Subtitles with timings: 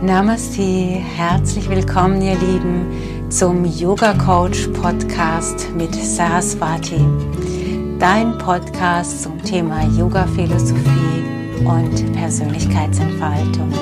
[0.00, 7.00] Namaste, herzlich willkommen, ihr Lieben, zum Yoga Coach Podcast mit Saraswati.
[7.98, 11.24] Dein Podcast zum Thema Yoga Philosophie
[11.64, 13.72] und Persönlichkeitsentfaltung.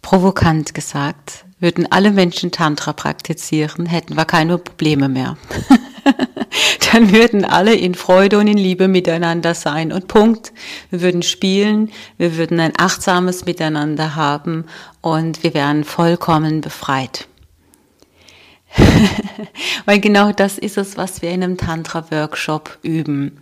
[0.00, 5.36] Provokant gesagt, würden alle Menschen Tantra praktizieren, hätten wir keine Probleme mehr.
[6.92, 10.52] Dann würden alle in Freude und in Liebe miteinander sein und Punkt.
[10.90, 14.66] Wir würden spielen, wir würden ein achtsames Miteinander haben
[15.00, 17.26] und wir wären vollkommen befreit.
[19.86, 23.38] Weil genau das ist es, was wir in einem Tantra-Workshop üben.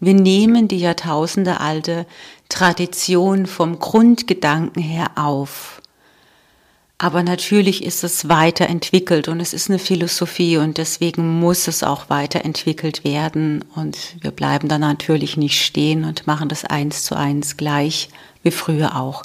[0.00, 2.06] Wir nehmen die Jahrtausende alte
[2.48, 5.82] Tradition vom Grundgedanken her auf
[7.00, 12.10] aber natürlich ist es weiterentwickelt und es ist eine Philosophie und deswegen muss es auch
[12.10, 13.64] weiterentwickelt werden.
[13.76, 18.08] Und wir bleiben da natürlich nicht stehen und machen das eins zu eins gleich
[18.42, 19.22] wie früher auch.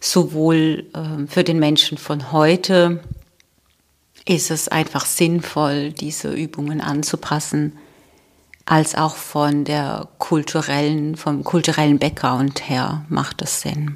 [0.00, 3.02] Sowohl äh, für den Menschen von heute
[4.26, 7.72] ist es einfach sinnvoll, diese Übungen anzupassen,
[8.66, 13.94] als auch von der kulturellen, vom kulturellen Background her macht es Sinn.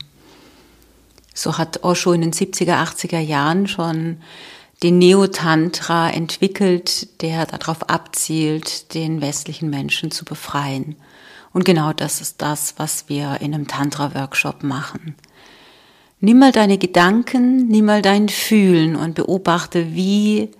[1.34, 4.18] So hat Osho in den 70er, 80er Jahren schon
[4.82, 10.96] den Neo-Tantra entwickelt, der darauf abzielt, den westlichen Menschen zu befreien.
[11.52, 15.16] Und genau das ist das, was wir in einem Tantra-Workshop machen.
[16.20, 20.50] Nimm mal deine Gedanken, nimm mal dein Fühlen und beobachte, wie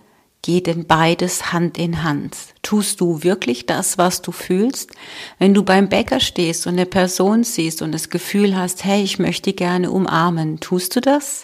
[0.42, 2.36] geht denn beides Hand in Hand?
[2.70, 4.92] Tust du wirklich das, was du fühlst?
[5.40, 9.18] Wenn du beim Bäcker stehst und eine Person siehst und das Gefühl hast, hey, ich
[9.18, 11.42] möchte gerne umarmen, tust du das?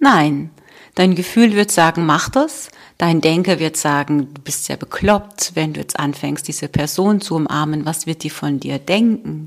[0.00, 0.50] Nein.
[0.96, 2.70] Dein Gefühl wird sagen, mach das.
[2.96, 7.36] Dein Denker wird sagen, du bist ja bekloppt, wenn du jetzt anfängst, diese Person zu
[7.36, 7.86] umarmen.
[7.86, 9.46] Was wird die von dir denken?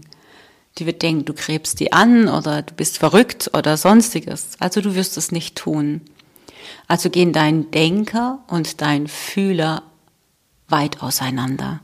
[0.78, 4.52] Die wird denken, du gräbst die an oder du bist verrückt oder sonstiges.
[4.60, 6.00] Also du wirst es nicht tun.
[6.88, 9.91] Also gehen dein Denker und dein Fühler
[10.72, 11.82] weit auseinander.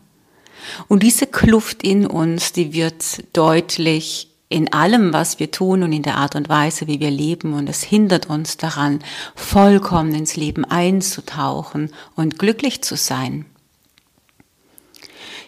[0.88, 6.04] Und diese Kluft in uns, die wird deutlich in allem, was wir tun und in
[6.04, 7.54] der Art und Weise, wie wir leben.
[7.54, 9.00] Und es hindert uns daran,
[9.36, 13.46] vollkommen ins Leben einzutauchen und glücklich zu sein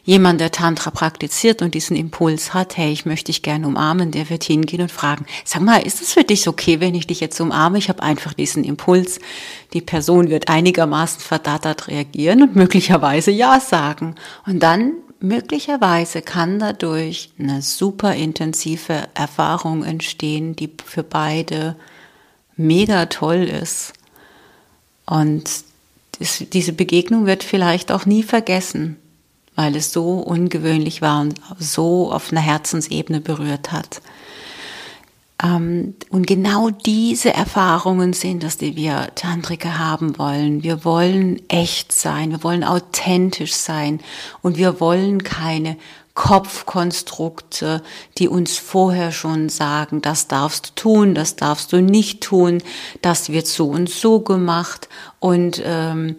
[0.09, 4.27] jemand, der Tantra praktiziert und diesen Impuls hat, hey, ich möchte dich gerne umarmen, der
[4.31, 7.39] wird hingehen und fragen, sag mal, ist es für dich okay, wenn ich dich jetzt
[7.39, 7.77] umarme?
[7.77, 9.19] Ich habe einfach diesen Impuls.
[9.73, 14.15] Die Person wird einigermaßen verdattert reagieren und möglicherweise Ja sagen.
[14.47, 21.75] Und dann möglicherweise kann dadurch eine super intensive Erfahrung entstehen, die für beide
[22.57, 23.93] mega toll ist.
[25.05, 25.51] Und
[26.19, 28.97] diese Begegnung wird vielleicht auch nie vergessen
[29.59, 34.01] weil es so ungewöhnlich war und so auf einer Herzensebene berührt hat.
[35.43, 40.63] Ähm, und genau diese Erfahrungen sind es, die wir Tantriker haben wollen.
[40.63, 43.99] Wir wollen echt sein, wir wollen authentisch sein
[44.41, 45.75] und wir wollen keine
[46.13, 47.83] Kopfkonstrukte,
[48.17, 52.63] die uns vorher schon sagen, das darfst du tun, das darfst du nicht tun,
[53.01, 54.87] das wird so und so gemacht
[55.19, 56.15] und ähm,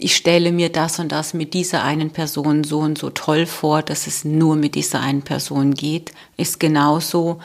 [0.00, 3.82] ich stelle mir das und das mit dieser einen Person so und so toll vor,
[3.82, 7.40] dass es nur mit dieser einen Person geht, ist genauso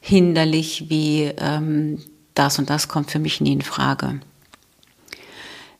[0.00, 2.02] hinderlich wie ähm,
[2.34, 4.20] das und das kommt für mich nie in Frage.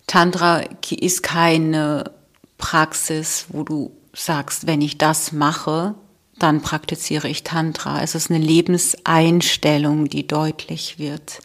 [0.06, 2.10] Tantra ist keine
[2.58, 5.94] Praxis, wo du sagst, wenn ich das mache,
[6.38, 8.02] dann praktiziere ich Tantra.
[8.02, 11.40] Es ist eine Lebenseinstellung, die deutlich wird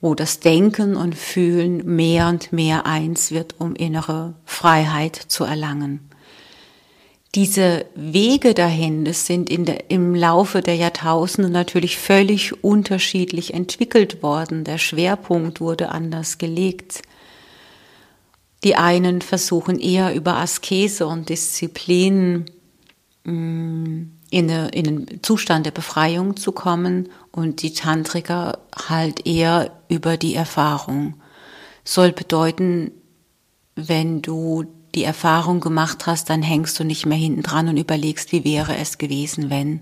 [0.00, 6.10] wo das Denken und Fühlen mehr und mehr eins wird, um innere Freiheit zu erlangen.
[7.36, 14.22] Diese Wege dahin, das sind in der, im Laufe der Jahrtausende natürlich völlig unterschiedlich entwickelt
[14.22, 14.64] worden.
[14.64, 17.02] Der Schwerpunkt wurde anders gelegt.
[18.64, 22.46] Die einen versuchen eher über Askese und Disziplin
[23.22, 29.72] mm, in, eine, in einen Zustand der Befreiung zu kommen und die Tantriker halt eher
[29.88, 31.14] über die Erfahrung.
[31.84, 32.90] Soll bedeuten,
[33.76, 38.32] wenn du die Erfahrung gemacht hast, dann hängst du nicht mehr hinten dran und überlegst,
[38.32, 39.80] wie wäre es gewesen, wenn.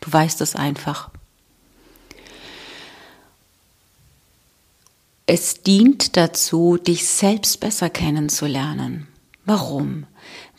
[0.00, 1.10] Du weißt es einfach.
[5.26, 9.08] Es dient dazu, dich selbst besser kennenzulernen.
[9.44, 10.06] Warum?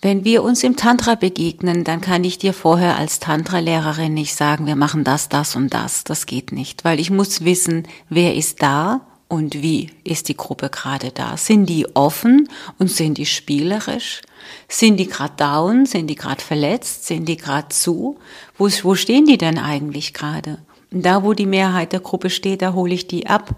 [0.08, 4.66] Wenn wir uns im Tantra begegnen, dann kann ich dir vorher als Tantra-Lehrerin nicht sagen,
[4.66, 6.06] wir machen das, das und das.
[6.06, 10.70] Das geht nicht, weil ich muss wissen, wer ist da und wie ist die Gruppe
[10.70, 11.36] gerade da?
[11.36, 12.48] Sind die offen
[12.80, 14.22] und sind die spielerisch?
[14.70, 15.86] Sind die gerade down?
[15.86, 17.06] Sind die gerade verletzt?
[17.06, 18.18] Sind die gerade zu?
[18.58, 20.60] Wo, wo stehen die denn eigentlich gerade?
[20.90, 23.54] Da, wo die Mehrheit der Gruppe steht, da hole ich die ab.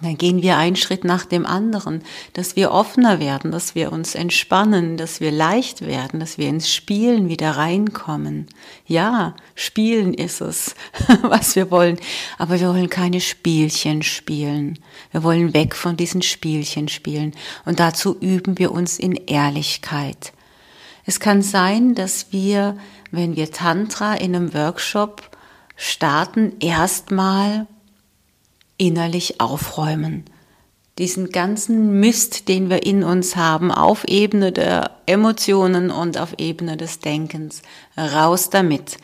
[0.00, 2.02] Dann gehen wir einen Schritt nach dem anderen,
[2.32, 6.72] dass wir offener werden, dass wir uns entspannen, dass wir leicht werden, dass wir ins
[6.72, 8.46] Spielen wieder reinkommen.
[8.86, 10.76] Ja, Spielen ist es,
[11.22, 11.98] was wir wollen.
[12.38, 14.78] Aber wir wollen keine Spielchen spielen.
[15.10, 17.32] Wir wollen weg von diesen Spielchen spielen.
[17.64, 20.32] Und dazu üben wir uns in Ehrlichkeit.
[21.06, 22.76] Es kann sein, dass wir,
[23.10, 25.36] wenn wir Tantra in einem Workshop
[25.74, 27.66] starten, erstmal
[28.78, 30.24] innerlich aufräumen.
[30.98, 36.76] Diesen ganzen Mist, den wir in uns haben, auf Ebene der Emotionen und auf Ebene
[36.76, 37.62] des Denkens,
[37.96, 38.96] raus damit.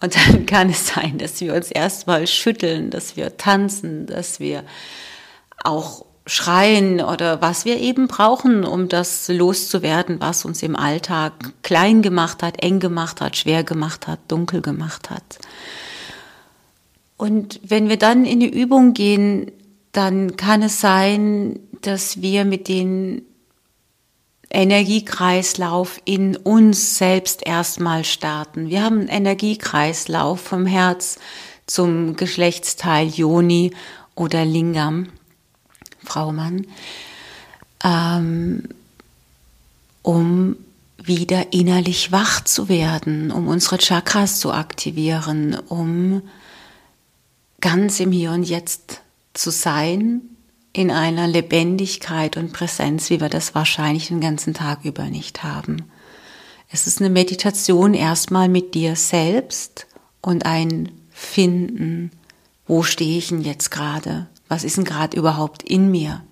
[0.00, 4.64] Und dann kann es sein, dass wir uns erstmal schütteln, dass wir tanzen, dass wir
[5.62, 11.32] auch schreien oder was wir eben brauchen, um das loszuwerden, was uns im Alltag
[11.62, 15.38] klein gemacht hat, eng gemacht hat, schwer gemacht hat, dunkel gemacht hat.
[17.16, 19.50] Und wenn wir dann in die Übung gehen,
[19.92, 23.22] dann kann es sein, dass wir mit dem
[24.50, 28.68] Energiekreislauf in uns selbst erstmal starten.
[28.68, 31.18] Wir haben einen Energiekreislauf vom Herz
[31.66, 33.72] zum Geschlechtsteil Yoni
[34.14, 35.08] oder Lingam,
[36.04, 36.66] Frau Mann,
[37.82, 38.68] ähm,
[40.02, 40.56] um
[41.02, 46.22] wieder innerlich wach zu werden, um unsere Chakras zu aktivieren, um
[47.60, 49.02] ganz im Hier und Jetzt
[49.34, 50.22] zu sein,
[50.72, 55.84] in einer Lebendigkeit und Präsenz, wie wir das wahrscheinlich den ganzen Tag über nicht haben.
[56.70, 59.86] Es ist eine Meditation erstmal mit dir selbst
[60.20, 62.10] und ein Finden,
[62.66, 64.26] wo stehe ich denn jetzt gerade?
[64.48, 66.22] Was ist denn gerade überhaupt in mir?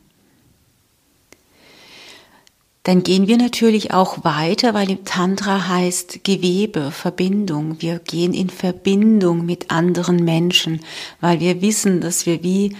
[2.84, 7.80] Dann gehen wir natürlich auch weiter, weil im Tantra heißt Gewebe, Verbindung.
[7.80, 10.80] Wir gehen in Verbindung mit anderen Menschen,
[11.20, 12.76] weil wir wissen, dass wir wie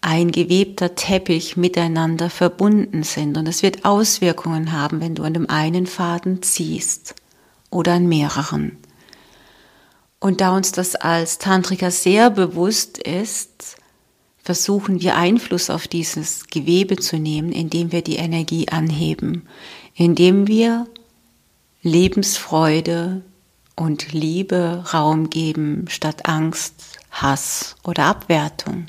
[0.00, 3.38] ein gewebter Teppich miteinander verbunden sind.
[3.38, 7.14] Und es wird Auswirkungen haben, wenn du an dem einen Faden ziehst
[7.70, 8.76] oder an mehreren.
[10.18, 13.76] Und da uns das als Tantriker sehr bewusst ist,
[14.44, 19.48] versuchen wir Einfluss auf dieses Gewebe zu nehmen, indem wir die Energie anheben,
[19.94, 20.86] indem wir
[21.82, 23.22] Lebensfreude
[23.74, 26.74] und Liebe Raum geben statt Angst,
[27.10, 28.86] Hass oder Abwertung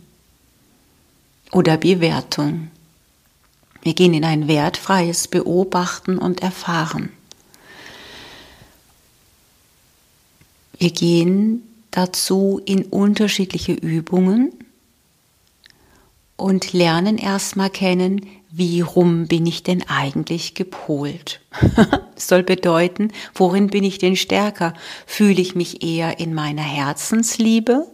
[1.51, 2.69] oder Bewertung.
[3.81, 7.13] Wir gehen in ein wertfreies Beobachten und Erfahren.
[10.77, 14.51] Wir gehen dazu in unterschiedliche Übungen
[16.37, 21.41] und lernen erstmal kennen, wie rum bin ich denn eigentlich gepolt?
[22.15, 24.73] soll bedeuten, worin bin ich denn stärker?
[25.05, 27.87] Fühle ich mich eher in meiner Herzensliebe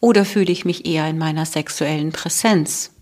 [0.00, 2.92] oder fühle ich mich eher in meiner sexuellen Präsenz?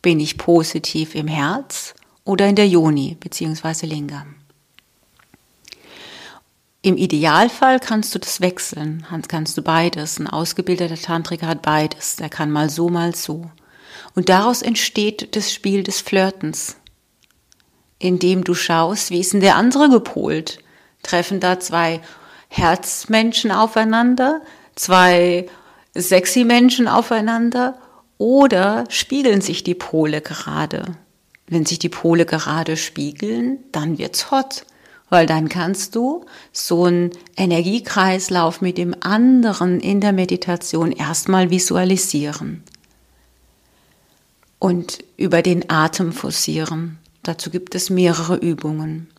[0.00, 1.94] Bin ich positiv im Herz
[2.24, 3.86] oder in der Yoni bzw.
[3.86, 4.36] Lingam?
[6.84, 10.18] Im Idealfall kannst du das wechseln, kannst du beides.
[10.18, 12.16] Ein ausgebildeter Tantriker hat beides.
[12.16, 13.48] Der kann mal so, mal so.
[14.16, 16.76] Und daraus entsteht das Spiel des Flirtens,
[18.00, 20.58] indem du schaust, wie ist denn der andere gepolt?
[21.04, 22.00] Treffen da zwei
[22.48, 24.40] Herzmenschen aufeinander,
[24.74, 25.46] zwei
[25.94, 27.78] sexy Menschen aufeinander
[28.18, 30.96] oder spiegeln sich die Pole gerade?
[31.46, 34.64] Wenn sich die Pole gerade spiegeln, dann wird's hot
[35.12, 42.62] weil dann kannst du so einen Energiekreislauf mit dem anderen in der Meditation erstmal visualisieren
[44.58, 46.98] und über den Atem forcieren.
[47.22, 49.10] Dazu gibt es mehrere Übungen.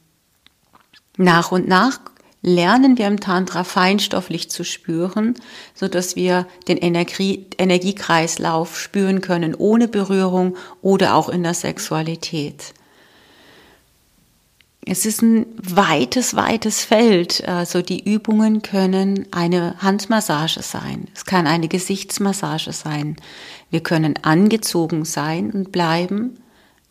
[1.17, 1.99] Nach und nach
[2.41, 5.35] lernen wir im Tantra feinstofflich zu spüren,
[5.75, 12.73] so dass wir den Energie, Energiekreislauf spüren können ohne Berührung oder auch in der Sexualität.
[14.85, 17.47] Es ist ein weites, weites Feld.
[17.47, 21.07] Also die Übungen können eine Handmassage sein.
[21.15, 23.15] Es kann eine Gesichtsmassage sein.
[23.69, 26.37] Wir können angezogen sein und bleiben.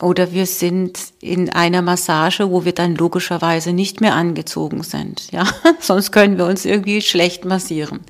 [0.01, 5.31] Oder wir sind in einer Massage, wo wir dann logischerweise nicht mehr angezogen sind.
[5.31, 5.47] Ja,
[5.81, 8.01] sonst können wir uns irgendwie schlecht massieren.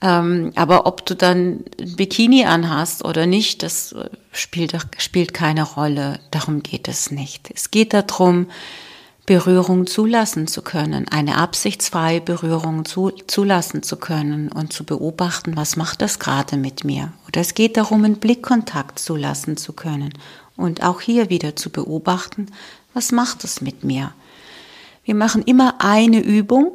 [0.00, 3.94] Ähm, aber ob du dann ein Bikini anhast oder nicht, das
[4.32, 6.18] spielt, spielt keine Rolle.
[6.30, 7.50] Darum geht es nicht.
[7.54, 8.48] Es geht darum,
[9.24, 15.76] Berührung zulassen zu können, eine absichtsfreie Berührung zu, zulassen zu können und zu beobachten, was
[15.76, 17.12] macht das gerade mit mir.
[17.28, 20.12] Oder es geht darum, einen Blickkontakt zulassen zu können
[20.56, 22.46] und auch hier wieder zu beobachten,
[22.94, 24.12] was macht es mit mir.
[25.04, 26.72] Wir machen immer eine Übung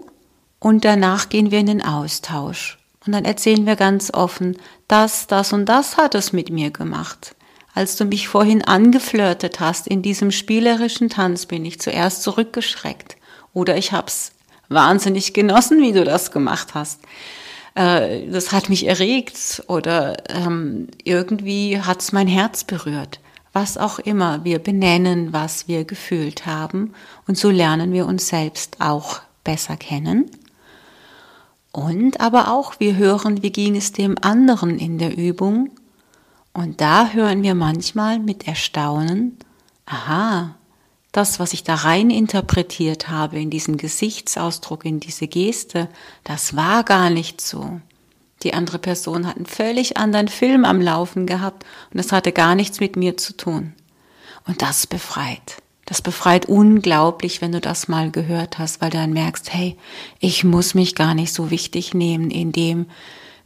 [0.59, 2.77] und danach gehen wir in den Austausch.
[3.05, 7.35] Und dann erzählen wir ganz offen, das, das und das hat es mit mir gemacht.
[7.77, 13.17] Als du mich vorhin angeflirtet hast in diesem spielerischen Tanz, bin ich zuerst zurückgeschreckt.
[13.53, 14.31] Oder ich hab's
[14.67, 17.01] wahnsinnig genossen, wie du das gemacht hast.
[17.75, 23.19] Äh, das hat mich erregt oder ähm, irgendwie hat's mein Herz berührt.
[23.53, 26.95] Was auch immer, wir benennen, was wir gefühlt haben
[27.27, 30.31] und so lernen wir uns selbst auch besser kennen.
[31.71, 35.69] Und aber auch wir hören, wie ging es dem anderen in der Übung
[36.57, 39.37] und da hören wir manchmal mit Erstaunen,
[39.85, 40.55] aha,
[41.11, 45.87] das, was ich da rein interpretiert habe in diesen Gesichtsausdruck, in diese Geste,
[46.23, 47.79] das war gar nicht so.
[48.41, 52.55] Die andere Person hat einen völlig anderen Film am Laufen gehabt und das hatte gar
[52.55, 53.73] nichts mit mir zu tun.
[54.47, 55.61] Und das befreit.
[55.85, 59.77] Das befreit unglaublich, wenn du das mal gehört hast, weil du dann merkst, hey,
[60.19, 62.87] ich muss mich gar nicht so wichtig nehmen in dem,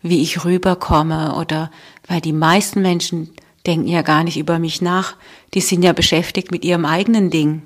[0.02, 1.72] wie ich rüberkomme oder
[2.08, 3.32] weil die meisten Menschen
[3.66, 5.16] denken ja gar nicht über mich nach,
[5.54, 7.62] die sind ja beschäftigt mit ihrem eigenen Ding.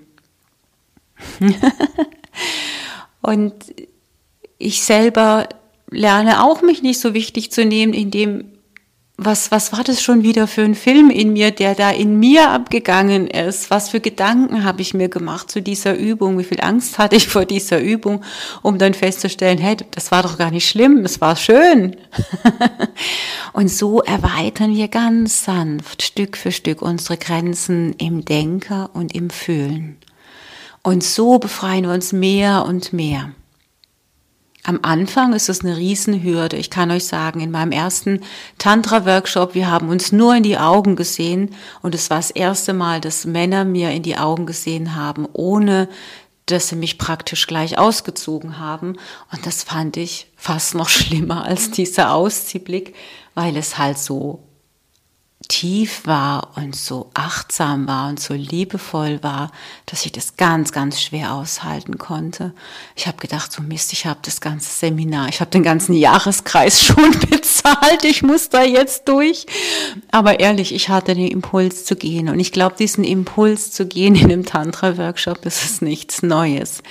[3.22, 3.54] und
[4.58, 5.48] ich selber
[5.90, 8.55] lerne auch mich nicht so wichtig zu nehmen, indem
[9.18, 12.50] was, was war das schon wieder für ein Film in mir, der da in mir
[12.50, 13.70] abgegangen ist?
[13.70, 16.38] Was für Gedanken habe ich mir gemacht zu dieser Übung?
[16.38, 18.24] Wie viel Angst hatte ich vor dieser Übung,
[18.62, 21.96] um dann festzustellen, hey, das war doch gar nicht schlimm, es war schön.
[23.54, 29.30] und so erweitern wir ganz sanft, Stück für Stück unsere Grenzen im Denker und im
[29.30, 29.98] Fühlen.
[30.84, 33.32] Und so befreien wir uns mehr und mehr.
[34.68, 36.58] Am Anfang ist es eine Riesenhürde.
[36.58, 38.22] Ich kann euch sagen, in meinem ersten
[38.58, 41.54] Tantra-Workshop, wir haben uns nur in die Augen gesehen
[41.84, 45.88] und es war das erste Mal, dass Männer mir in die Augen gesehen haben, ohne
[46.48, 48.98] dass sie mich praktisch gleich ausgezogen haben.
[49.32, 52.96] Und das fand ich fast noch schlimmer als dieser Ausziehblick,
[53.36, 54.45] weil es halt so
[55.48, 59.52] tief war und so achtsam war und so liebevoll war,
[59.86, 62.54] dass ich das ganz, ganz schwer aushalten konnte.
[62.96, 66.82] Ich habe gedacht, so Mist, ich habe das ganze Seminar, ich habe den ganzen Jahreskreis
[66.86, 69.46] schon bezahlt, ich muss da jetzt durch.
[70.12, 74.16] Aber ehrlich, ich hatte den Impuls zu gehen und ich glaube, diesen Impuls zu gehen
[74.16, 76.82] in einem Tantra-Workshop, das ist nichts Neues.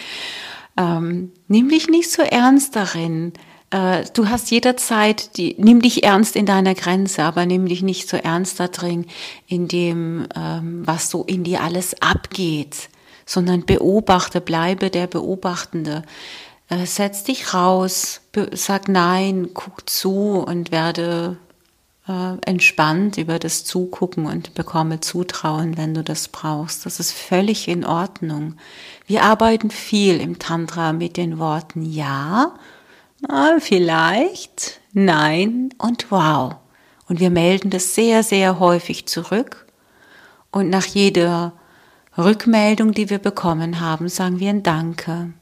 [0.76, 3.32] Ähm, nimm nicht so ernst darin,
[3.74, 8.08] äh, du hast jederzeit, die, nimm dich ernst in deiner Grenze, aber nimm dich nicht
[8.08, 9.06] so ernst da drin,
[9.48, 12.88] in dem, ähm, was so in dir alles abgeht,
[13.26, 16.04] sondern beobachte, bleibe der Beobachtende.
[16.68, 18.20] Äh, setz dich raus,
[18.52, 21.36] sag nein, guck zu und werde
[22.06, 26.86] äh, entspannt über das Zugucken und bekomme Zutrauen, wenn du das brauchst.
[26.86, 28.54] Das ist völlig in Ordnung.
[29.08, 32.54] Wir arbeiten viel im Tantra mit den Worten Ja
[33.28, 36.56] Ah, vielleicht, nein und wow.
[37.08, 39.66] Und wir melden das sehr, sehr häufig zurück.
[40.50, 41.52] Und nach jeder
[42.16, 45.32] Rückmeldung, die wir bekommen haben, sagen wir ein Danke.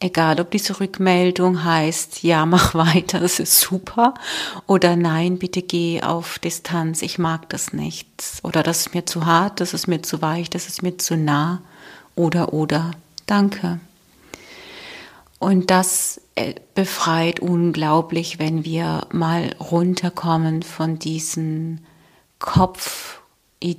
[0.00, 4.14] Egal, ob diese Rückmeldung heißt, ja, mach weiter, das ist super,
[4.66, 8.08] oder nein, bitte geh auf Distanz, ich mag das nicht,
[8.42, 11.18] oder das ist mir zu hart, das ist mir zu weich, das ist mir zu
[11.18, 11.60] nah,
[12.16, 12.92] oder, oder,
[13.26, 13.78] danke.
[15.38, 16.20] Und das
[16.74, 21.84] befreit unglaublich, wenn wir mal runterkommen von diesen
[22.38, 23.78] Kopfideen,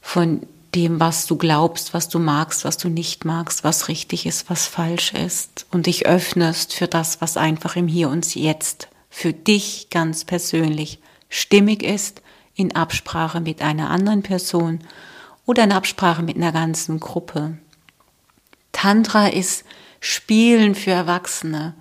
[0.00, 4.48] von dem, was du glaubst, was du magst, was du nicht magst, was richtig ist,
[4.48, 9.32] was falsch ist und dich öffnest für das, was einfach im Hier und Jetzt für
[9.32, 12.22] dich ganz persönlich stimmig ist,
[12.54, 14.80] in Absprache mit einer anderen Person
[15.46, 17.58] oder in Absprache mit einer ganzen Gruppe.
[18.72, 19.64] Tantra ist
[20.00, 21.74] Spielen für Erwachsene,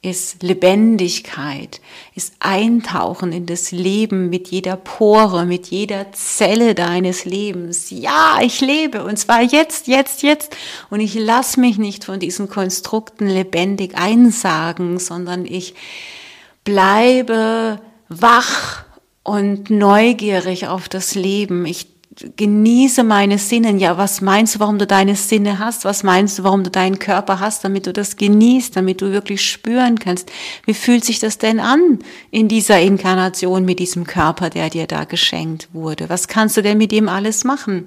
[0.00, 1.80] ist Lebendigkeit,
[2.14, 7.90] ist Eintauchen in das Leben mit jeder Pore, mit jeder Zelle deines Lebens.
[7.90, 10.56] Ja, ich lebe und zwar jetzt, jetzt, jetzt.
[10.88, 15.74] Und ich lasse mich nicht von diesen Konstrukten lebendig einsagen, sondern ich
[16.62, 18.84] bleibe wach
[19.24, 21.66] und neugierig auf das Leben.
[21.66, 21.97] Ich
[22.36, 23.78] genieße meine Sinnen.
[23.78, 25.84] Ja, was meinst du, warum du deine Sinne hast?
[25.84, 29.48] Was meinst du, warum du deinen Körper hast, damit du das genießt, damit du wirklich
[29.48, 30.30] spüren kannst?
[30.64, 35.04] Wie fühlt sich das denn an in dieser Inkarnation mit diesem Körper, der dir da
[35.04, 36.08] geschenkt wurde?
[36.08, 37.86] Was kannst du denn mit ihm alles machen?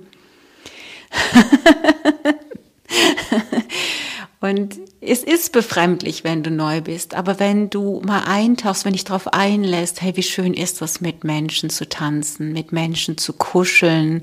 [4.39, 9.03] Und es ist befremdlich, wenn du neu bist, aber wenn du mal eintauchst, wenn dich
[9.03, 14.21] darauf einlässt, hey, wie schön ist das, mit Menschen zu tanzen, mit Menschen zu kuscheln,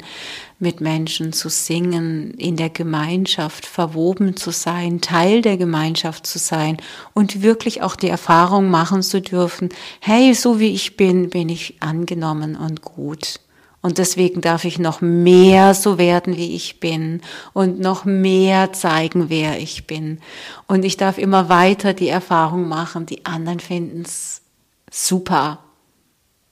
[0.60, 6.76] mit Menschen zu singen, in der Gemeinschaft verwoben zu sein, Teil der Gemeinschaft zu sein
[7.12, 11.74] und wirklich auch die Erfahrung machen zu dürfen, hey, so wie ich bin, bin ich
[11.80, 13.40] angenommen und gut.
[13.88, 17.22] Und deswegen darf ich noch mehr so werden, wie ich bin
[17.54, 20.20] und noch mehr zeigen, wer ich bin.
[20.66, 24.42] Und ich darf immer weiter die Erfahrung machen, die anderen finden es
[24.90, 25.60] super.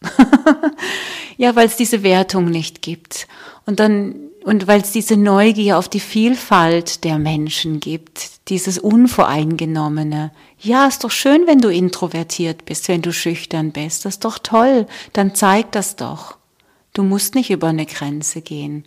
[1.36, 3.28] ja, weil es diese Wertung nicht gibt.
[3.66, 4.14] Und dann,
[4.44, 10.32] und weil es diese Neugier auf die Vielfalt der Menschen gibt, dieses Unvoreingenommene.
[10.58, 14.06] Ja, ist doch schön, wenn du introvertiert bist, wenn du schüchtern bist.
[14.06, 14.86] Das ist doch toll.
[15.12, 16.35] Dann zeig das doch.
[16.96, 18.84] Du musst nicht über eine Grenze gehen.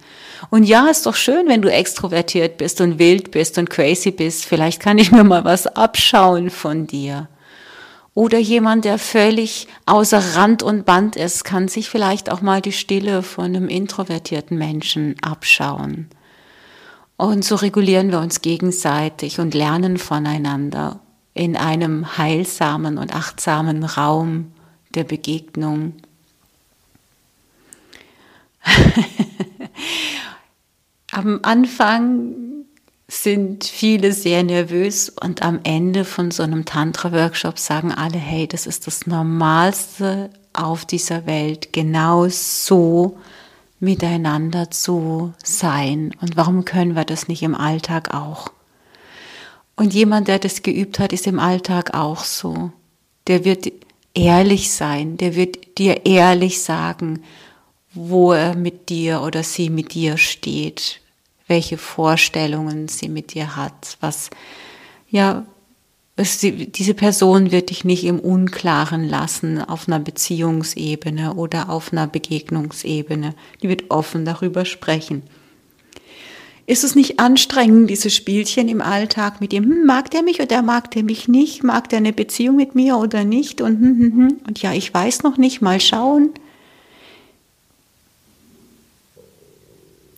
[0.49, 4.45] Und ja, ist doch schön, wenn du extrovertiert bist und wild bist und crazy bist.
[4.45, 7.29] Vielleicht kann ich mir mal was abschauen von dir.
[8.15, 12.71] Oder jemand, der völlig außer Rand und Band ist, kann sich vielleicht auch mal die
[12.71, 16.07] Stille von einem introvertierten Menschen abschauen.
[17.15, 20.99] Und so regulieren wir uns gegenseitig und lernen voneinander
[21.35, 24.51] in einem heilsamen und achtsamen Raum
[24.95, 25.93] der Begegnung.
[31.11, 32.35] am Anfang
[33.07, 38.67] sind viele sehr nervös und am Ende von so einem Tantra-Workshop sagen alle, hey, das
[38.67, 43.17] ist das Normalste auf dieser Welt, genau so
[43.79, 46.13] miteinander zu sein.
[46.21, 48.51] Und warum können wir das nicht im Alltag auch?
[49.75, 52.71] Und jemand, der das geübt hat, ist im Alltag auch so.
[53.27, 53.71] Der wird
[54.13, 57.23] ehrlich sein, der wird dir ehrlich sagen,
[58.07, 61.01] wo er mit dir oder sie mit dir steht,
[61.47, 64.29] welche Vorstellungen sie mit dir hat, was,
[65.09, 65.45] ja,
[66.17, 73.35] diese Person wird dich nicht im Unklaren lassen auf einer Beziehungsebene oder auf einer Begegnungsebene.
[73.61, 75.23] Die wird offen darüber sprechen.
[76.65, 79.63] Ist es nicht anstrengend, diese Spielchen im Alltag mit ihm?
[79.63, 81.63] Hm, mag der mich oder mag der mich nicht?
[81.63, 83.61] Mag der eine Beziehung mit mir oder nicht?
[83.61, 84.37] Und, hm, hm.
[84.45, 86.31] und ja, ich weiß noch nicht, mal schauen.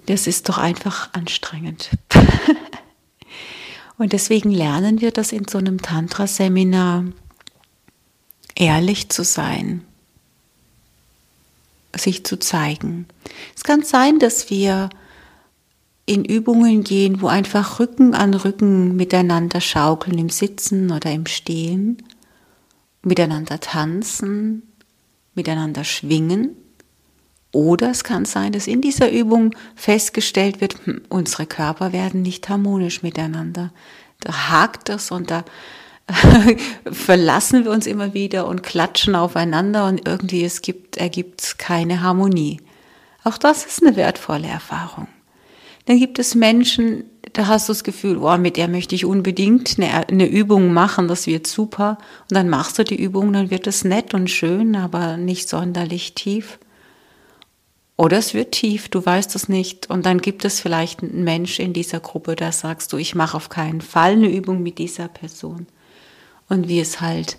[0.06, 1.92] Das ist doch einfach anstrengend.
[3.98, 7.06] Und deswegen lernen wir das in so einem Tantra-Seminar,
[8.56, 9.86] ehrlich zu sein,
[11.96, 13.06] sich zu zeigen.
[13.56, 14.90] Es kann sein, dass wir
[16.08, 22.04] in Übungen gehen, wo einfach Rücken an Rücken miteinander schaukeln im Sitzen oder im Stehen,
[23.04, 24.64] miteinander tanzen,
[25.36, 26.56] miteinander schwingen
[27.52, 32.48] oder es kann sein, dass in dieser Übung festgestellt wird, hm, unsere Körper werden nicht
[32.50, 33.72] harmonisch miteinander.
[34.22, 35.44] Da hakt das und da
[36.92, 42.62] verlassen wir uns immer wieder und klatschen aufeinander und irgendwie es gibt, ergibt keine Harmonie.
[43.24, 45.08] Auch das ist eine wertvolle Erfahrung.
[45.86, 49.78] Dann gibt es Menschen, da hast du das Gefühl, oh, mit der möchte ich unbedingt
[49.78, 51.98] eine, eine Übung machen, das wird super.
[52.30, 56.14] Und dann machst du die Übung, dann wird es nett und schön, aber nicht sonderlich
[56.14, 56.60] tief.
[58.02, 59.92] Oder es wird tief, du weißt es nicht.
[59.92, 63.38] Und dann gibt es vielleicht einen Mensch in dieser Gruppe, da sagst du, ich mache
[63.38, 65.68] auf keinen Fall eine Übung mit dieser Person.
[66.50, 67.38] Und wie es halt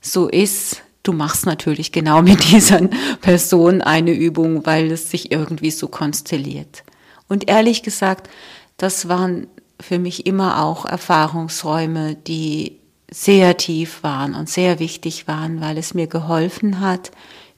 [0.00, 2.82] so ist, du machst natürlich genau mit dieser
[3.20, 6.84] Person eine Übung, weil es sich irgendwie so konstelliert.
[7.26, 8.30] Und ehrlich gesagt,
[8.76, 9.48] das waren
[9.80, 12.78] für mich immer auch Erfahrungsräume, die
[13.10, 17.10] sehr tief waren und sehr wichtig waren, weil es mir geholfen hat,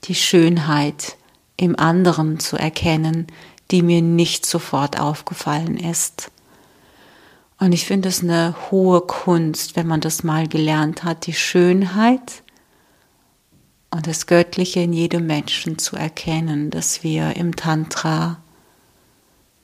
[0.04, 1.18] die Schönheit
[1.58, 3.26] im anderen zu erkennen,
[3.70, 6.30] die mir nicht sofort aufgefallen ist.
[7.58, 12.42] Und ich finde es eine hohe Kunst, wenn man das mal gelernt hat, die Schönheit
[13.90, 18.40] und das Göttliche in jedem Menschen zu erkennen, dass wir im Tantra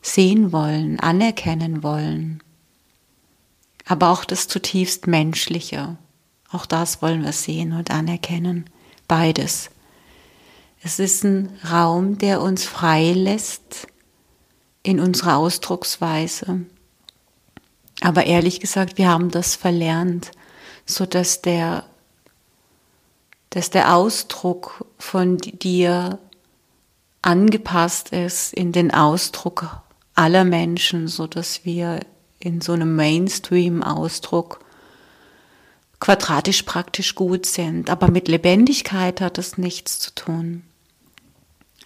[0.02, 2.42] sehen wollen, anerkennen wollen.
[3.86, 5.96] Aber auch das zutiefst Menschliche,
[6.50, 8.68] auch das wollen wir sehen und anerkennen.
[9.06, 9.70] Beides.
[10.86, 13.86] Es ist ein Raum, der uns frei lässt
[14.82, 16.60] in unserer Ausdrucksweise.
[18.02, 20.30] Aber ehrlich gesagt, wir haben das verlernt,
[20.84, 21.84] so dass der,
[23.48, 26.18] dass der Ausdruck von dir
[27.22, 29.80] angepasst ist in den Ausdruck
[30.14, 32.00] aller Menschen, so dass wir
[32.40, 34.60] in so einem Mainstream-Ausdruck
[35.98, 37.88] quadratisch praktisch gut sind.
[37.88, 40.62] Aber mit Lebendigkeit hat das nichts zu tun.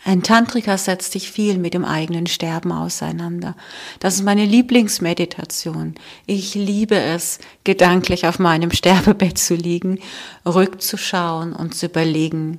[0.09, 3.55] Ein Tantriker setzt sich viel mit dem eigenen Sterben auseinander.
[4.01, 5.97] Das ist meine Lieblingsmeditation.
[6.25, 10.01] Ich liebe es, gedanklich auf meinem Sterbebett zu liegen,
[10.47, 12.59] rückzuschauen und zu überlegen,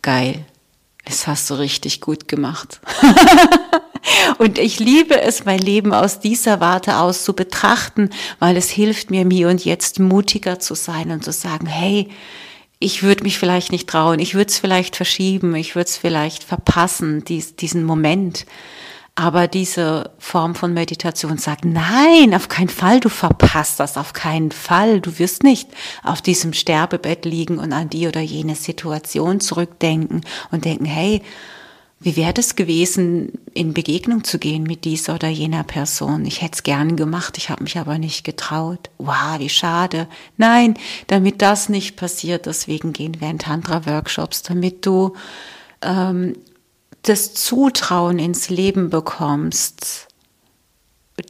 [0.00, 0.46] geil,
[1.06, 2.80] das hast du richtig gut gemacht.
[4.38, 9.10] Und ich liebe es, mein Leben aus dieser Warte aus zu betrachten, weil es hilft
[9.10, 12.08] mir, mir und jetzt mutiger zu sein und zu sagen, hey,
[12.80, 16.42] ich würde mich vielleicht nicht trauen, ich würde es vielleicht verschieben, ich würde es vielleicht
[16.42, 18.46] verpassen, dies, diesen Moment.
[19.14, 24.50] Aber diese Form von Meditation sagt, nein, auf keinen Fall, du verpasst das, auf keinen
[24.50, 25.02] Fall.
[25.02, 25.68] Du wirst nicht
[26.02, 31.20] auf diesem Sterbebett liegen und an die oder jene Situation zurückdenken und denken, hey,
[32.02, 36.24] wie wäre es gewesen, in Begegnung zu gehen mit dieser oder jener Person?
[36.24, 38.88] Ich hätte es gern gemacht, ich habe mich aber nicht getraut.
[38.96, 40.08] Wow, wie schade.
[40.38, 40.74] Nein,
[41.08, 45.14] damit das nicht passiert, deswegen gehen wir in Tantra-Workshops, damit du
[45.82, 46.36] ähm,
[47.02, 50.08] das Zutrauen ins Leben bekommst,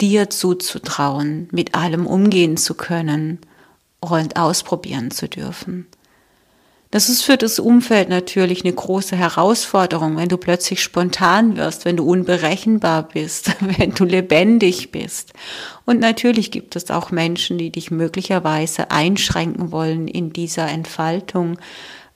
[0.01, 3.41] dir zuzutrauen, mit allem umgehen zu können
[3.99, 5.89] und ausprobieren zu dürfen.
[6.93, 11.97] Das ist für das Umfeld natürlich eine große Herausforderung, wenn du plötzlich spontan wirst, wenn
[11.97, 15.33] du unberechenbar bist, wenn du lebendig bist.
[15.85, 21.59] Und natürlich gibt es auch Menschen, die dich möglicherweise einschränken wollen in dieser Entfaltung,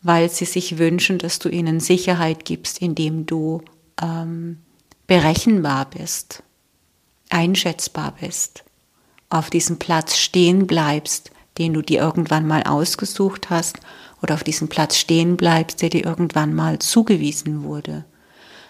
[0.03, 3.63] weil sie sich wünschen, dass du ihnen Sicherheit gibst, indem du
[4.03, 4.59] ähm,
[5.07, 6.43] berechenbar bist,
[7.31, 8.65] einschätzbar bist,
[9.31, 13.79] auf diesem Platz stehen bleibst, den du dir irgendwann mal ausgesucht hast
[14.25, 18.07] oder auf diesem Platz stehen bleibst, der dir irgendwann mal zugewiesen wurde.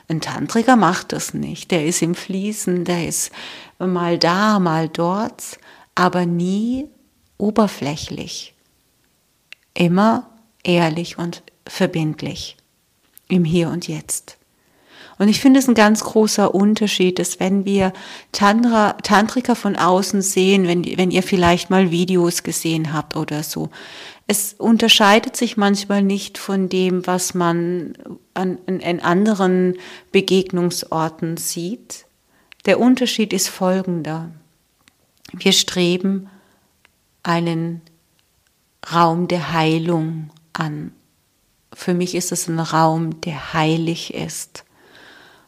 [0.08, 1.70] Ein Tantriker macht das nicht.
[1.70, 3.30] Der ist im Fließen, der ist
[3.78, 5.60] mal da, mal dort,
[5.94, 6.86] aber nie
[7.38, 8.52] oberflächlich.
[9.74, 10.28] Immer
[10.64, 12.56] ehrlich und verbindlich.
[13.28, 14.38] Im Hier und Jetzt.
[15.18, 17.92] Und ich finde es ein ganz großer Unterschied, dass wenn wir
[18.32, 23.70] Tantra, Tantriker von außen sehen, wenn, wenn ihr vielleicht mal Videos gesehen habt oder so,
[24.26, 27.94] es unterscheidet sich manchmal nicht von dem, was man
[28.32, 29.76] an, an anderen
[30.12, 32.06] Begegnungsorten sieht.
[32.64, 34.30] Der Unterschied ist folgender.
[35.32, 36.30] Wir streben
[37.22, 37.82] einen
[38.92, 40.92] Raum der Heilung an.
[41.72, 44.64] Für mich ist es ein Raum, der heilig ist.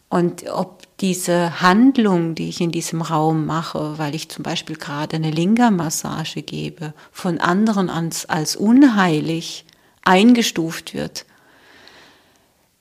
[0.08, 5.16] Und ob diese Handlung, die ich in diesem Raum mache, weil ich zum Beispiel gerade
[5.16, 9.64] eine Linga-Massage gebe, von anderen als, als unheilig
[10.04, 11.26] eingestuft wird,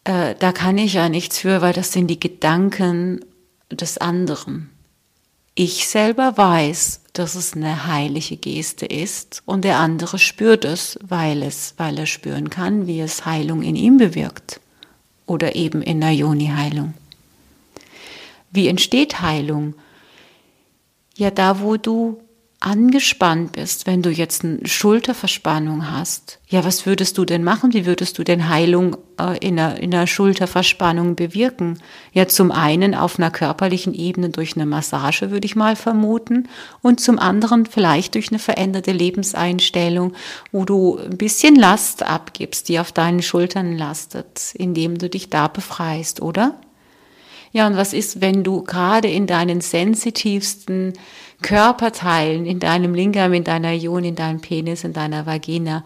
[0.04, 3.26] äh, da kann ich ja nichts für, weil das sind die Gedanken
[3.72, 4.70] des anderen.
[5.56, 11.42] Ich selber weiß, dass es eine heilige Geste ist und der andere spürt es, weil
[11.42, 14.60] es, weil er spüren kann, wie es Heilung in ihm bewirkt
[15.26, 16.94] oder eben in der Joni-Heilung.
[18.56, 19.76] Wie entsteht Heilung?
[21.18, 22.20] Ja, da, wo du
[22.66, 26.40] angespannt bist, wenn du jetzt eine Schulterverspannung hast.
[26.48, 27.74] Ja, was würdest du denn machen?
[27.74, 31.80] Wie würdest du denn Heilung äh, in, einer, in einer Schulterverspannung bewirken?
[32.14, 36.48] Ja, zum einen auf einer körperlichen Ebene durch eine Massage, würde ich mal vermuten.
[36.82, 40.14] Und zum anderen vielleicht durch eine veränderte Lebenseinstellung,
[40.52, 45.50] wo du ein bisschen Last abgibst, die auf deinen Schultern lastet, indem du dich da
[45.50, 46.56] befreist, oder?
[47.56, 50.92] Ja, und was ist, wenn du gerade in deinen sensitivsten
[51.42, 55.86] Körperteilen, in deinem Lingam, in deiner Ion, in deinem Penis, in deiner Vagina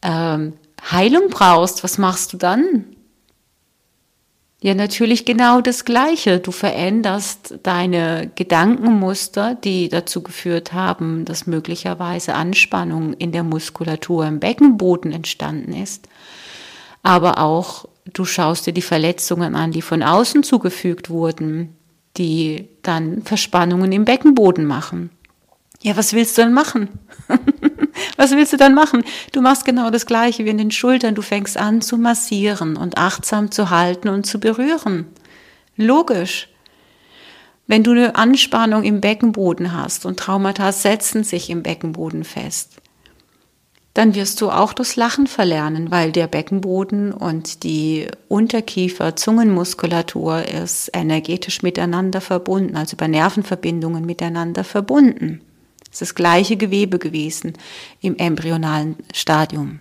[0.00, 0.54] ähm,
[0.90, 1.84] Heilung brauchst?
[1.84, 2.86] Was machst du dann?
[4.62, 6.38] Ja, natürlich genau das Gleiche.
[6.38, 14.40] Du veränderst deine Gedankenmuster, die dazu geführt haben, dass möglicherweise Anspannung in der Muskulatur im
[14.40, 16.08] Beckenboden entstanden ist.
[17.02, 21.76] Aber auch du schaust dir die Verletzungen an, die von außen zugefügt wurden,
[22.16, 25.10] die dann Verspannungen im Beckenboden machen.
[25.82, 26.88] Ja, was willst du dann machen?
[28.16, 29.04] was willst du dann machen?
[29.32, 31.14] Du machst genau das Gleiche wie in den Schultern.
[31.14, 35.06] Du fängst an zu massieren und achtsam zu halten und zu berühren.
[35.76, 36.48] Logisch.
[37.66, 42.76] Wenn du eine Anspannung im Beckenboden hast und Traumata setzen sich im Beckenboden fest,
[43.94, 51.62] dann wirst du auch das Lachen verlernen, weil der Beckenboden und die Unterkiefer-Zungenmuskulatur ist energetisch
[51.62, 55.42] miteinander verbunden, also über Nervenverbindungen miteinander verbunden.
[55.84, 57.52] Es ist das gleiche Gewebe gewesen
[58.00, 59.78] im embryonalen Stadium.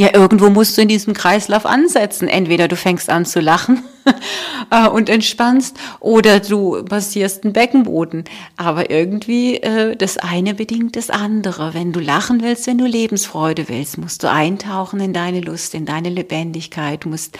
[0.00, 2.26] Ja, irgendwo musst du in diesem Kreislauf ansetzen.
[2.26, 3.82] Entweder du fängst an zu lachen
[4.70, 8.24] äh, und entspannst oder du passierst den Beckenboden.
[8.56, 11.74] Aber irgendwie äh, das eine bedingt das andere.
[11.74, 15.84] Wenn du lachen willst, wenn du Lebensfreude willst, musst du eintauchen in deine Lust, in
[15.84, 17.38] deine Lebendigkeit, musst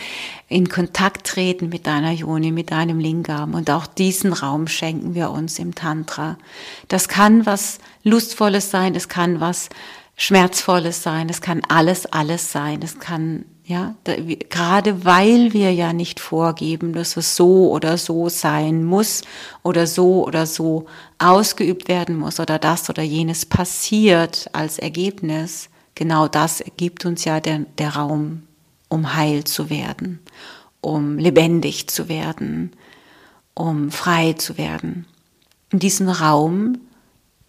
[0.51, 3.55] in Kontakt treten mit deiner Joni, mit deinem Lingam.
[3.55, 6.37] Und auch diesen Raum schenken wir uns im Tantra.
[6.89, 9.71] Das kann was Lustvolles sein, es kann was
[10.23, 14.17] Schmerzvolles sein, es kann alles, alles sein, es kann, ja, da,
[14.51, 19.23] gerade weil wir ja nicht vorgeben, dass es so oder so sein muss
[19.63, 20.85] oder so oder so
[21.19, 27.41] ausgeübt werden muss oder das oder jenes passiert als Ergebnis, genau das gibt uns ja
[27.41, 28.43] der, der Raum,
[28.91, 30.19] um heil zu werden,
[30.83, 32.73] um lebendig zu werden,
[33.55, 35.07] um frei zu werden.
[35.71, 36.77] In diesem Raum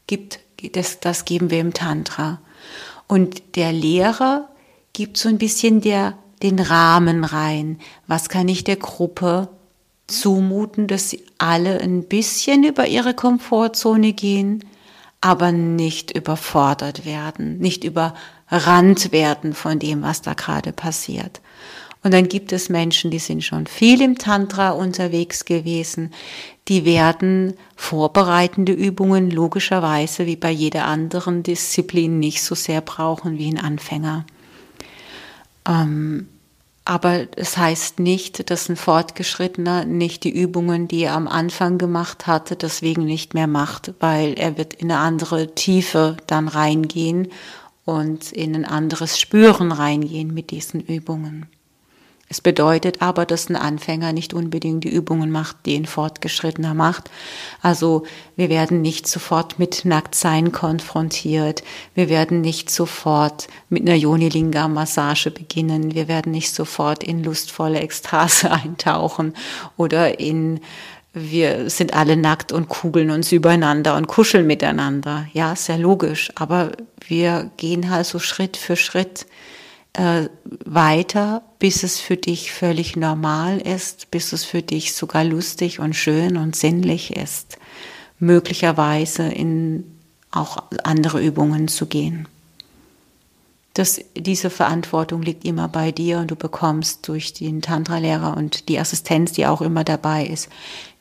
[0.08, 0.40] gibt,
[0.72, 2.40] das, das geben wir im Tantra.
[3.12, 4.48] Und der Lehrer
[4.94, 7.78] gibt so ein bisschen der, den Rahmen rein.
[8.08, 9.50] Was kann ich der Gruppe
[10.08, 14.64] zumuten, dass sie alle ein bisschen über ihre Komfortzone gehen,
[15.20, 21.42] aber nicht überfordert werden, nicht überrannt werden von dem, was da gerade passiert.
[22.04, 26.14] Und dann gibt es Menschen, die sind schon viel im Tantra unterwegs gewesen,
[26.72, 33.50] die werden vorbereitende Übungen logischerweise wie bei jeder anderen Disziplin nicht so sehr brauchen wie
[33.50, 34.26] ein Anfänger.
[35.68, 36.30] Ähm,
[36.86, 42.26] aber es heißt nicht, dass ein Fortgeschrittener nicht die Übungen, die er am Anfang gemacht
[42.26, 47.28] hatte, deswegen nicht mehr macht, weil er wird in eine andere Tiefe dann reingehen
[47.84, 51.48] und in ein anderes Spüren reingehen mit diesen Übungen.
[52.32, 57.12] Es bedeutet aber, dass ein Anfänger nicht unbedingt die Übungen macht, die ein Fortgeschrittener macht.
[57.62, 58.04] Also
[58.38, 61.62] wir werden nicht sofort mit Nacktsein konfrontiert.
[61.94, 65.94] Wir werden nicht sofort mit einer Yoni-Lingam-Massage beginnen.
[65.94, 69.34] Wir werden nicht sofort in lustvolle Ekstase eintauchen
[69.76, 70.62] oder in
[71.14, 75.28] wir sind alle nackt und kugeln uns übereinander und kuscheln miteinander.
[75.34, 76.32] Ja, sehr logisch.
[76.36, 76.72] Aber
[77.06, 79.26] wir gehen halt so Schritt für Schritt
[79.94, 80.30] äh,
[80.66, 85.96] weiter, bis es für dich völlig normal ist, bis es für dich sogar lustig und
[85.96, 87.58] schön und sinnlich ist,
[88.20, 89.84] möglicherweise in
[90.32, 92.28] auch andere Übungen zu gehen.
[93.74, 98.80] Das, diese Verantwortung liegt immer bei dir und du bekommst durch den Tantra-Lehrer und die
[98.80, 100.50] Assistenz, die auch immer dabei ist,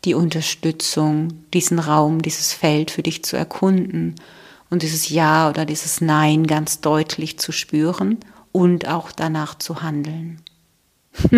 [0.05, 4.15] die Unterstützung, diesen Raum, dieses Feld für dich zu erkunden
[4.69, 8.19] und dieses Ja oder dieses Nein ganz deutlich zu spüren
[8.53, 10.43] und auch danach zu handeln.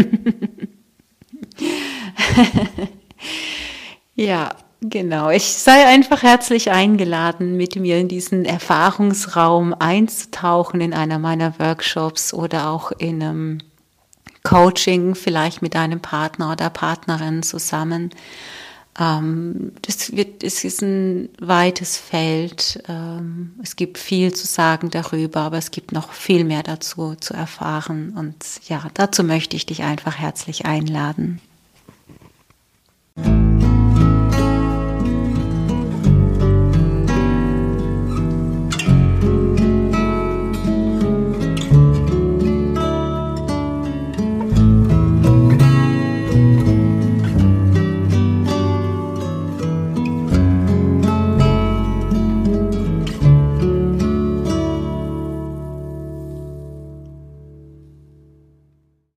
[4.14, 5.30] ja, genau.
[5.30, 12.34] Ich sei einfach herzlich eingeladen, mit mir in diesen Erfahrungsraum einzutauchen in einer meiner Workshops
[12.34, 13.58] oder auch in einem
[14.42, 18.10] Coaching, vielleicht mit einem Partner oder Partnerin zusammen
[18.98, 22.82] ähm, das, wird, es ist ein weites Feld.
[22.88, 27.34] Ähm, es gibt viel zu sagen darüber, aber es gibt noch viel mehr dazu zu
[27.34, 28.14] erfahren.
[28.16, 28.36] Und
[28.68, 31.40] ja, dazu möchte ich dich einfach herzlich einladen.